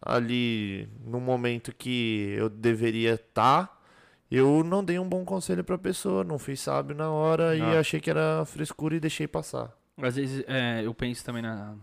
[0.00, 3.80] ali no momento que eu deveria estar,
[4.30, 7.60] eu não dei um bom conselho para a pessoa, não fui sábio na hora e
[7.62, 7.78] Ah.
[7.80, 9.72] achei que era frescura e deixei passar.
[10.00, 11.74] Às vezes é, eu penso também na.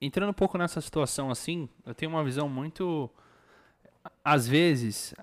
[0.00, 3.10] Entrando um pouco nessa situação assim, eu tenho uma visão muito.
[4.24, 5.14] Às vezes,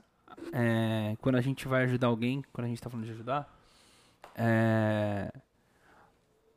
[0.54, 3.52] é, quando a gente vai ajudar alguém, quando a gente tá falando de ajudar,
[4.36, 5.32] é,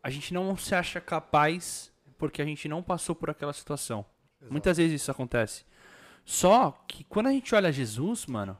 [0.02, 4.04] a gente não se acha capaz porque a gente não passou por aquela situação.
[4.50, 5.64] Muitas vezes isso acontece.
[6.24, 8.56] Só que quando a gente olha Jesus, mano,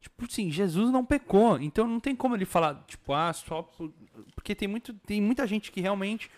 [0.00, 3.92] tipo assim, Jesus não pecou, então não tem como ele falar, tipo, ah, só por-
[4.34, 6.30] porque tem muito tem muita gente que realmente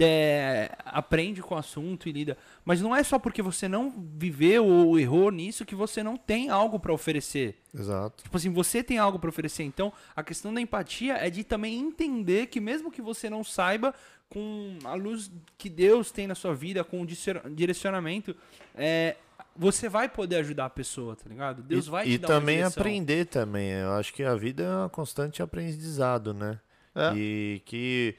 [0.00, 4.64] é, aprende com o assunto e lida, mas não é só porque você não viveu
[4.64, 7.56] ou errou nisso que você não tem algo pra oferecer.
[7.74, 8.22] Exato.
[8.22, 9.64] Tipo assim, você tem algo pra oferecer.
[9.64, 13.94] Então, a questão da empatia é de também entender que mesmo que você não saiba,
[14.28, 18.36] com a luz que Deus tem na sua vida, com o direcionamento,
[18.74, 19.16] é,
[19.56, 21.62] você vai poder ajudar a pessoa, tá ligado?
[21.62, 23.70] Deus e, vai te e dar uma também aprender também.
[23.70, 26.60] Eu acho que a vida é um constante aprendizado, né?
[26.94, 27.12] É.
[27.16, 28.14] E que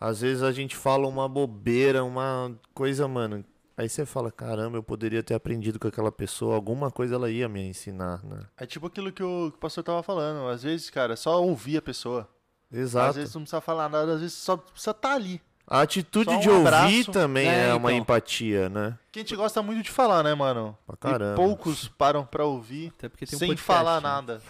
[0.00, 3.44] às vezes a gente fala uma bobeira, uma coisa, mano.
[3.76, 7.48] Aí você fala, caramba, eu poderia ter aprendido com aquela pessoa, alguma coisa ela ia
[7.48, 8.40] me ensinar, né?
[8.56, 10.48] É tipo aquilo que o, que o pastor tava falando.
[10.48, 12.28] Às vezes, cara, é só ouvir a pessoa.
[12.70, 13.14] Às Exato.
[13.14, 15.40] vezes não precisa falar nada, às vezes só precisa estar ali.
[15.66, 17.12] A atitude Só um de ouvir abraço.
[17.12, 18.02] também É, é, uma então.
[18.02, 18.98] empatia, né?
[19.12, 20.76] Que a gente gosta muito de falar, né, mano?
[20.84, 21.36] Pra E caramba.
[21.36, 24.08] poucos param pra ouvir Até porque tem um sem podcast, falar né?
[24.08, 24.42] nada.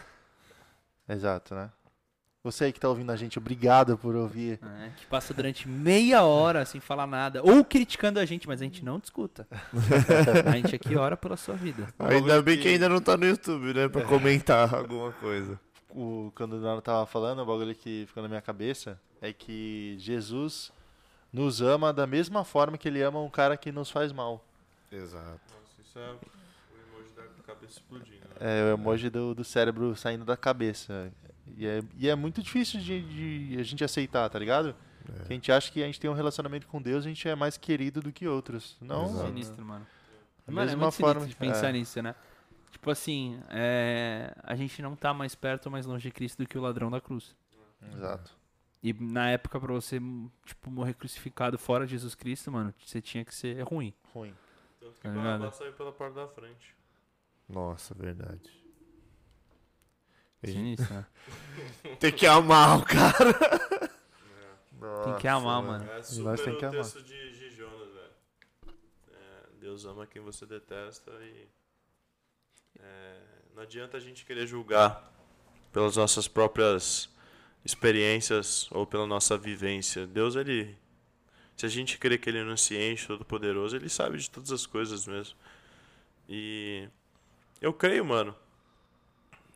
[1.08, 1.70] Exato, né?
[2.42, 4.58] Você aí que tá ouvindo a gente, obrigado por ouvir.
[4.62, 8.64] É, que passa durante meia hora sem falar nada, ou criticando a gente, mas a
[8.64, 9.46] gente não discuta.
[10.46, 11.92] a gente aqui ora pela sua vida.
[11.98, 13.84] Ainda bem que ainda não tá no YouTube, né?
[13.84, 13.88] É.
[13.90, 15.60] Pra comentar alguma coisa.
[15.90, 19.96] O, quando o Nano tava falando, o bagulho que ficou na minha cabeça é que
[19.98, 20.72] Jesus
[21.30, 24.42] nos ama da mesma forma que ele ama um cara que nos faz mal.
[24.90, 25.40] Exato.
[25.52, 28.28] Nossa, isso é o emoji da cabeça explodindo.
[28.40, 28.62] Né?
[28.62, 31.12] É o emoji do, do cérebro saindo da cabeça.
[31.56, 33.02] E é, e é muito difícil de,
[33.52, 34.74] de a gente aceitar, tá ligado?
[35.26, 37.34] Que a gente acha que a gente tem um relacionamento com Deus, a gente é
[37.34, 38.76] mais querido do que outros.
[38.80, 39.26] Não, Exato.
[39.28, 39.86] Sinistro, mano.
[40.46, 41.72] Da Mano, é mesma muito sinistro forma- de pensar é.
[41.72, 42.14] nisso, né?
[42.70, 46.48] Tipo assim, é, a gente não tá mais perto ou mais longe de Cristo do
[46.48, 47.34] que o ladrão da cruz.
[47.94, 48.38] Exato.
[48.82, 50.00] E na época, pra você,
[50.46, 53.92] tipo, morrer crucificado fora de Jesus Cristo, mano, você tinha que ser ruim.
[54.14, 54.32] Ruim.
[54.78, 55.10] Tanto que Tá?
[55.10, 56.74] Barnabás saiu pela porta da frente.
[57.48, 58.50] Nossa, verdade.
[60.44, 61.06] Sinistro, né?
[62.00, 63.32] Tem que amar o cara.
[65.04, 65.84] Tem que amar, mano.
[65.84, 66.82] É nós super tem que o amar.
[66.82, 68.74] texto de, de Jonas, velho.
[69.12, 71.48] É, Deus ama quem você detesta e...
[72.78, 73.16] é,
[73.54, 75.12] não adianta a gente querer julgar
[75.72, 77.08] pelas nossas próprias
[77.64, 80.06] experiências ou pela nossa vivência.
[80.06, 80.76] Deus, ele...
[81.56, 85.06] Se a gente crer que ele é onisciente, todo-poderoso, ele sabe de todas as coisas
[85.06, 85.36] mesmo.
[86.26, 86.88] E
[87.60, 88.34] eu creio, mano,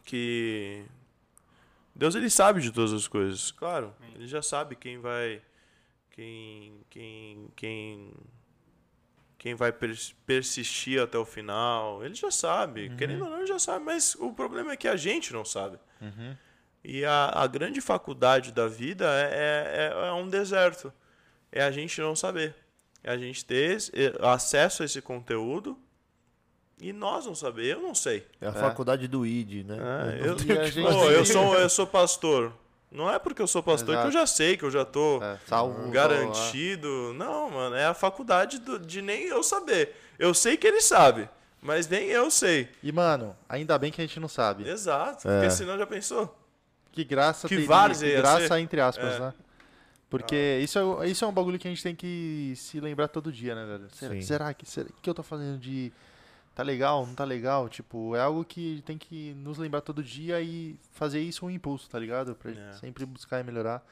[0.05, 0.85] que
[1.95, 3.51] Deus ele sabe de todas as coisas.
[3.51, 5.41] Claro, ele já sabe quem vai
[6.11, 8.13] quem quem quem
[9.39, 12.05] quem vai pers- persistir até o final.
[12.05, 14.97] Ele já sabe, querendo ou não, ele já sabe, mas o problema é que a
[14.97, 15.79] gente não sabe.
[16.01, 16.35] Uhum.
[16.83, 20.93] E a, a grande faculdade da vida é, é, é um deserto.
[21.53, 22.55] É a gente não saber.
[23.03, 25.79] É a gente ter eh, acesso a esse conteúdo
[26.89, 27.67] e nós não saber.
[27.77, 28.27] Eu não sei.
[28.41, 29.77] É a faculdade do ID, né?
[30.21, 31.15] É, eu, e que gente- fazer.
[31.17, 32.53] eu sou, eu sou pastor.
[32.93, 34.03] Não é porque eu sou pastor Exato.
[34.11, 35.91] que eu já sei, que eu já tô É, salvo.
[35.91, 37.13] garantido.
[37.15, 39.97] Não, mano, é a faculdade do- de nem eu saber.
[40.19, 41.29] Eu sei que ele sabe,
[41.61, 42.69] mas nem eu sei.
[42.83, 44.69] E, mano, ainda bem que a gente não sabe.
[44.69, 45.41] Exato, É.
[45.41, 46.39] porque senão já pensou?
[46.93, 48.59] Que graça Que teria- que graça ser.
[48.61, 49.19] entre aspas, É.
[49.19, 49.35] né?
[50.09, 53.33] Porque isso, é, isso é um bagulho que a gente tem que se lembrar todo
[53.33, 53.89] dia, né, velho?
[53.93, 55.93] Será, será que será que eu tô fazendo de
[56.55, 57.69] tá legal, não tá legal?
[57.69, 61.89] Tipo, é algo que tem que nos lembrar todo dia e fazer isso um impulso,
[61.91, 62.35] tá ligado?
[62.35, 62.73] Pra É.
[62.75, 63.85] sempre buscar e melhorar.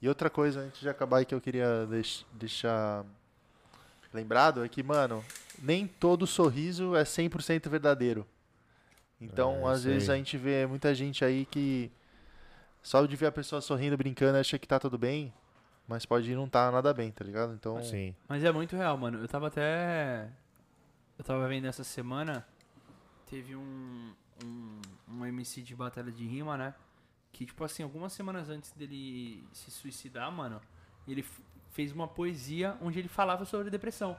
[0.00, 3.04] E outra coisa, antes de acabar aí que eu queria deix- deixar
[4.12, 5.24] lembrado é que, mano,
[5.60, 8.26] nem todo sorriso é 100% verdadeiro.
[9.20, 11.90] Então, É, às vezes a gente vê muita gente aí que
[12.82, 15.32] só de ver a pessoa sorrindo, brincando, acha que tá tudo bem,
[15.86, 17.54] mas pode não tá nada bem, tá ligado?
[17.54, 18.14] Então, Sim.
[18.28, 19.18] Mas é muito real, mano.
[19.20, 20.28] Eu tava até.
[21.22, 22.44] Eu tava vendo essa semana.
[23.30, 24.12] Teve um.
[24.44, 26.74] Um, um MC de batalha de rima, né?
[27.30, 30.60] Que, tipo assim, algumas semanas antes dele se suicidar, mano,
[31.06, 31.24] ele
[31.70, 34.16] fez uma poesia onde ele falava sobre depressão.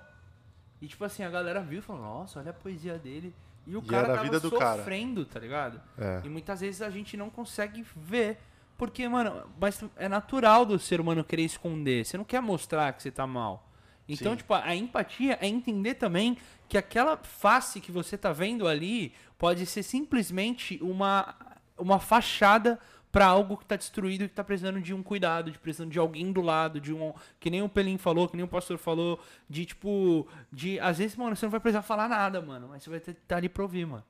[0.81, 3.35] E, tipo assim, a galera viu e falou: Nossa, olha a poesia dele.
[3.67, 4.77] E o E cara a tava vida do cara.
[4.77, 5.81] sofrendo, tá ligado?
[5.97, 6.21] É.
[6.23, 8.39] E muitas vezes a gente não consegue ver.
[8.77, 12.05] Porque, mano, mas é natural do ser humano querer esconder.
[12.05, 13.67] Você não quer mostrar que você tá mal.
[14.07, 14.37] Então, Sim.
[14.37, 16.37] tipo, a empatia é entender também
[16.67, 21.35] que aquela face que você tá vendo ali pode ser simplesmente uma,
[21.77, 22.79] uma fachada
[23.13, 25.99] pra algo que tá destruído e que tá precisando de um cuidado, de precisando de
[25.99, 27.13] alguém do lado, de um.
[27.39, 30.27] Que nem o Pelim falou, que nem o pastor falou, de tipo.
[30.51, 30.79] De.
[30.79, 32.69] Às vezes, mano, você não vai precisar falar nada, mano.
[32.69, 34.03] Mas você vai ter que estar ali pra ouvir, mano.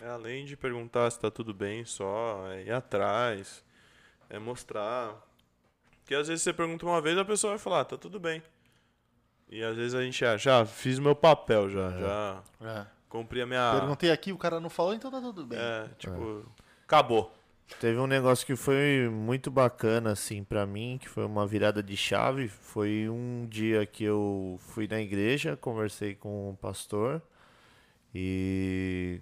[0.00, 3.64] É além de perguntar se tá tudo bem só, é ir atrás,
[4.28, 5.16] é mostrar.
[6.00, 8.42] Porque às vezes você pergunta uma vez a pessoa vai falar, tá tudo bem.
[9.50, 12.86] E às vezes a gente ah, já fiz o meu papel, já, já é.
[13.08, 13.72] cumpri a minha.
[13.78, 15.58] perguntei aqui, o cara não falou, então tá tudo bem.
[15.58, 16.44] É, tipo,
[16.84, 17.32] acabou.
[17.80, 21.96] Teve um negócio que foi muito bacana, assim, pra mim, que foi uma virada de
[21.96, 22.48] chave.
[22.48, 27.22] Foi um dia que eu fui na igreja, conversei com o pastor
[28.14, 29.20] e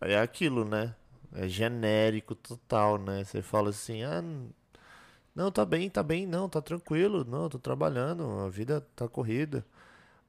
[0.00, 0.94] é aquilo, né?
[1.34, 3.24] É genérico total, né?
[3.24, 4.22] Você fala assim, ah,
[5.34, 9.64] não, tá bem, tá bem, não, tá tranquilo, não, tô trabalhando, a vida tá corrida.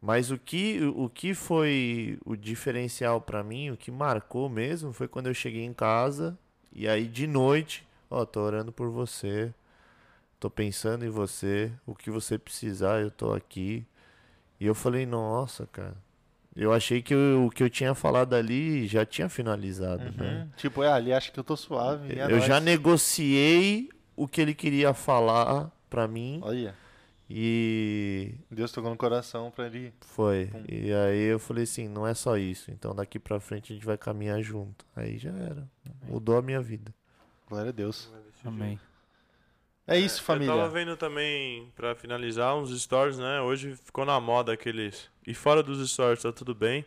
[0.02, 5.08] Mas o que, o que foi o diferencial pra mim, o que marcou mesmo, foi
[5.08, 6.38] quando eu cheguei em casa
[6.74, 9.54] e aí de noite, ó, tô orando por você,
[10.40, 13.86] tô pensando em você, o que você precisar, eu tô aqui.
[14.60, 15.96] E eu falei, nossa, cara,
[16.56, 20.42] eu achei que eu- o que eu tinha falado ali já tinha finalizado, né?
[20.44, 20.50] Uhum.
[20.58, 22.20] Tipo, é, ali acha que eu tô suave.
[22.20, 22.64] é Eu já nóis.
[22.66, 26.76] negociei o que ele queria falar pra mim Olha,
[27.30, 29.94] e Deus tocou no coração pra ele.
[30.02, 30.48] foi.
[30.48, 30.64] Pum.
[30.70, 33.86] E aí eu falei assim, não é só isso, então daqui pra frente a gente
[33.86, 34.86] vai caminhar junto.
[34.96, 35.68] Aí já era.
[36.08, 36.94] Mudou a minha vida.
[37.50, 38.12] Glória a Deus.
[38.46, 38.80] Amém.
[39.86, 40.54] É isso, Eu família.
[40.54, 43.42] tava vendo também, pra finalizar, uns stories, né?
[43.42, 45.10] Hoje ficou na moda aqueles.
[45.28, 46.86] E fora dos stories, tá tudo bem.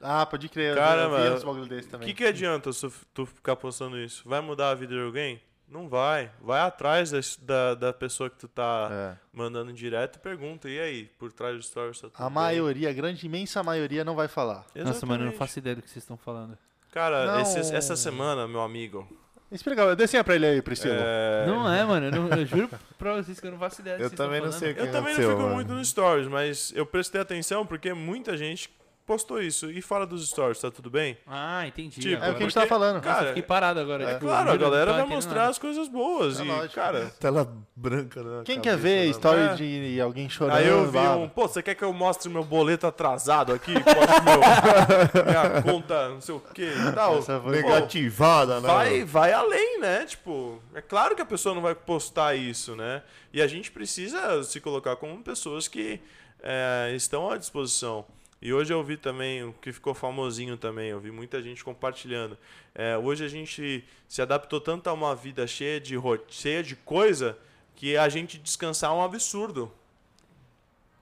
[0.00, 0.74] Ah, pode crer.
[0.74, 2.08] Caramba, eu vi uns bagulho desse O também.
[2.08, 4.28] que, que adianta se tu ficar postando isso?
[4.28, 5.40] Vai mudar a vida de alguém?
[5.68, 6.30] Não vai.
[6.40, 9.16] Vai atrás das- da, da pessoa que tu tá É.
[9.32, 10.68] mandando direto e pergunta.
[10.68, 12.34] E aí, por trás do stories tá tudo A bem?
[12.34, 14.64] maioria, a grande imensa maioria não vai falar.
[14.74, 14.92] Nossa, mano, eu não
[15.32, 15.36] Exatamente.
[15.38, 16.56] faço ideia do que vocês estão falando.
[16.92, 17.40] Cara, Não.
[17.40, 19.06] esse- essa semana, meu amigo.
[19.50, 20.94] Explica, desenha pra ele aí, Priscila.
[20.98, 22.06] é, Não é, mano.
[22.06, 24.16] Eu, não- eu juro pra vocês que eu não faço ideia do que Eu vocês
[24.18, 24.58] também não falando.
[24.60, 25.54] sei o que Eu também não fico mano.
[25.54, 28.70] muito nos stories, mas eu prestei atenção porque muita gente
[29.06, 29.70] postou isso.
[29.70, 31.16] E fala dos stories, tá tudo bem?
[31.26, 32.00] Ah, entendi.
[32.00, 32.96] Tipo, É o que a gente tava falando.
[32.96, 34.04] Nossa, Cara, eu fiquei parado agora.
[34.04, 35.50] É tipo, claro, a galera tava vai mostrar nada.
[35.50, 36.40] as coisas boas.
[36.40, 36.74] É e, lógico.
[36.74, 39.10] cara, Tela branca na Quem cabeça, quer ver né?
[39.10, 39.54] story É.
[39.54, 40.56] de alguém chorando?
[40.56, 43.72] Aí eu vi um, pô, você quer que eu mostre meu boleto atrasado aqui?
[43.72, 43.82] Meu,
[45.24, 47.18] minha conta, não sei o que e tal.
[47.18, 48.66] Essa foi Pô, Negativada, né?
[48.68, 50.04] vai, vai além, né?
[50.04, 53.02] Tipo, é claro que a pessoa não vai postar isso, né?
[53.32, 56.00] E a gente precisa se colocar como pessoas que
[56.42, 58.04] é, estão à disposição.
[58.40, 62.36] E hoje eu vi também o que ficou famosinho também, eu vi muita gente compartilhando.
[62.74, 65.96] É, hoje a gente se adaptou tanto a uma vida cheia de,
[66.28, 67.36] cheia de coisa
[67.74, 69.72] que a gente descansar é um absurdo.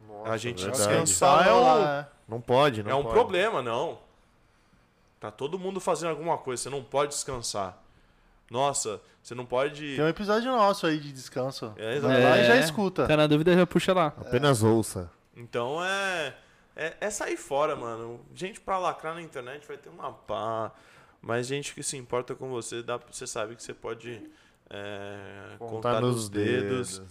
[0.09, 0.79] Nossa, a gente verdade.
[0.87, 3.15] descansar é um, lá, Não pode, não é um pode.
[3.15, 3.99] problema, não.
[5.19, 7.83] Tá todo mundo fazendo alguma coisa, você não pode descansar.
[8.51, 9.97] Nossa, você não pode.
[9.97, 11.73] Tem um episódio nosso aí de descanso.
[11.77, 12.45] É, Vai lá e É.
[12.45, 13.07] já escuta.
[13.09, 14.09] Tá na dúvida, já puxa lá.
[14.19, 15.11] Apenas ouça.
[15.35, 16.35] Então é,
[16.77, 16.95] é.
[17.01, 18.21] É sair fora, mano.
[18.35, 20.73] Gente pra lacrar na internet vai ter uma pá.
[21.21, 24.23] Mas gente que se importa com você, dá, você sabe que você pode
[24.69, 27.03] é, contar, nos dedos.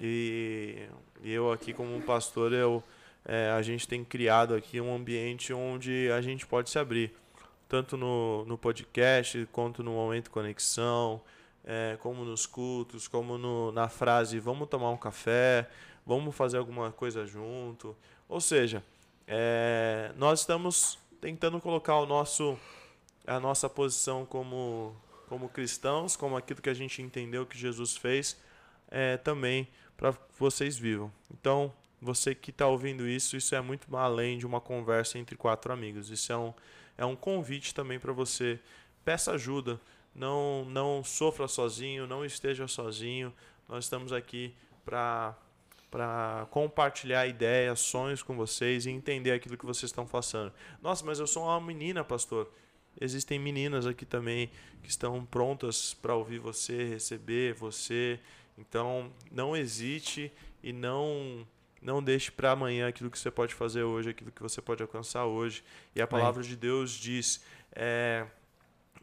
[0.00, 0.86] E,
[1.22, 2.82] e eu aqui como pastor, eu,
[3.24, 7.12] é, a gente tem criado aqui um ambiente onde a gente pode se abrir.
[7.68, 11.20] Tanto no, no podcast, quanto no momento conexão,
[11.64, 15.68] é, como nos cultos, como no, na frase vamos tomar um café,
[16.06, 17.96] vamos fazer alguma coisa junto.
[18.28, 18.82] Ou seja,
[19.32, 22.58] é, nós estamos tentando colocar o nosso,
[23.24, 24.96] a nossa posição como,
[25.28, 28.36] como cristãos, como aquilo que a gente entendeu que Jesus fez,
[28.90, 31.12] é, também para vocês vivam.
[31.32, 31.72] Então,
[32.02, 36.10] você que está ouvindo isso, isso é muito além de uma conversa entre quatro amigos.
[36.10, 36.52] Isso é um,
[36.98, 38.58] é um convite também para você.
[39.04, 39.80] Peça ajuda.
[40.12, 43.32] Não, não sofra sozinho, não esteja sozinho.
[43.68, 44.52] Nós estamos aqui
[44.84, 45.36] para
[45.90, 50.52] para compartilhar ideias, sonhos com vocês e entender aquilo que vocês estão passando.
[50.80, 52.50] Nossa, mas eu sou uma menina, pastor.
[53.00, 54.50] Existem meninas aqui também
[54.82, 58.20] que estão prontas para ouvir você, receber você.
[58.56, 60.32] Então, não hesite
[60.62, 61.46] e não
[61.82, 65.24] não deixe para amanhã aquilo que você pode fazer hoje, aquilo que você pode alcançar
[65.24, 65.64] hoje.
[65.96, 68.26] E a palavra de Deus diz é,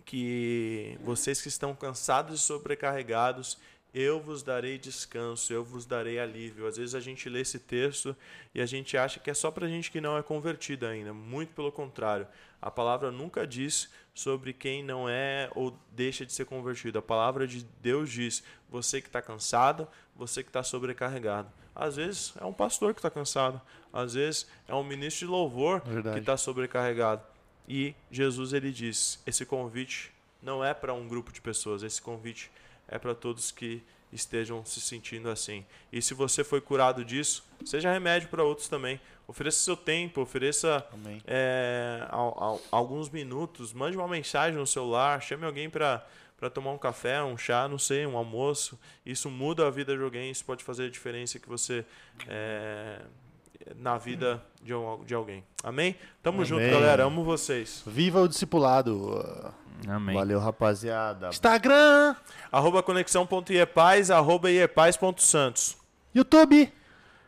[0.05, 3.57] que vocês que estão cansados e sobrecarregados,
[3.93, 6.67] eu vos darei descanso, eu vos darei alívio.
[6.67, 8.15] Às vezes a gente lê esse texto
[8.53, 11.13] e a gente acha que é só para gente que não é convertido ainda.
[11.13, 12.27] Muito pelo contrário.
[12.61, 16.99] A palavra nunca diz sobre quem não é ou deixa de ser convertido.
[16.99, 21.51] A palavra de Deus diz: você que está cansado, você que está sobrecarregado.
[21.75, 23.61] Às vezes é um pastor que está cansado,
[23.93, 26.15] às vezes é um ministro de louvor Verdade.
[26.15, 27.23] que está sobrecarregado.
[27.67, 30.11] E Jesus ele diz: esse convite
[30.41, 32.49] não é para um grupo de pessoas, esse convite
[32.87, 33.81] é para todos que
[34.11, 35.65] estejam se sentindo assim.
[35.91, 38.99] E se você foi curado disso, seja remédio para outros também.
[39.27, 40.85] Ofereça seu tempo, ofereça
[41.25, 46.05] é, al- al- alguns minutos, mande uma mensagem no celular, chame alguém para
[46.39, 48.79] para tomar um café, um chá, não sei, um almoço.
[49.03, 51.83] Isso muda a vida de alguém, isso pode fazer a diferença que você
[52.27, 53.01] é,
[53.75, 55.43] na vida de, um- de alguém.
[55.63, 55.95] Amém?
[56.23, 56.71] Tamo junto, Amém.
[56.73, 57.03] galera.
[57.05, 57.83] Amo vocês.
[57.85, 59.53] Viva o discipulado.
[59.87, 60.15] Amém.
[60.15, 61.29] Valeu, rapaziada.
[61.29, 62.15] Instagram,
[62.51, 65.77] Arroba conexão.iepaz, arroba iepaz.santos.
[66.15, 66.71] YouTube,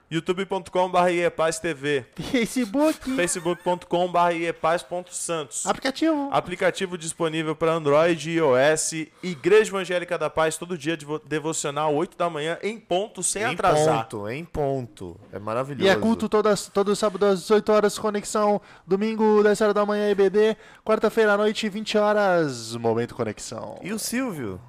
[0.09, 5.65] youtube.com.br iepaz.tv, Facebook, facebook.com.br iepaz.santos.
[5.65, 6.29] aplicativo.
[6.31, 8.93] Aplicativo disponível para Android e iOS.
[9.21, 13.53] Igreja Evangélica da Paz, todo dia devo- devocional, 8 da manhã, em ponto, sem em
[13.53, 14.03] atrasar.
[14.07, 15.19] ponto, em ponto.
[15.31, 15.85] É maravilhoso.
[15.85, 18.61] E é culto todas, todo sábado às 18 horas, conexão.
[18.87, 20.57] Domingo, 10 horas da manhã, EBD.
[20.83, 23.79] Quarta-feira à noite, 20 horas, momento conexão.
[23.83, 24.59] E o Silvio?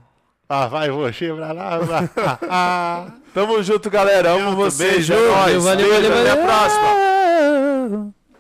[0.53, 1.79] Ah, vai você pra lá.
[2.19, 3.07] Ah, ah.
[3.33, 4.33] Tamo junto, galera.
[4.33, 4.95] Amo vocês.
[4.95, 5.29] Beijo, é.
[5.29, 8.20] Valeu, valeu, valeu, Até a próxima.